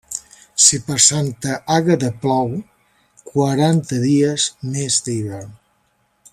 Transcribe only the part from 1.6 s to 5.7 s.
Àgueda plou, quaranta dies més d'hivern.